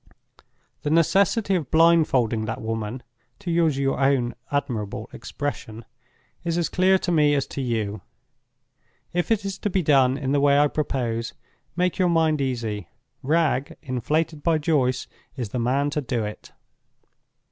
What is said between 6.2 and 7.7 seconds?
is as clear to me as to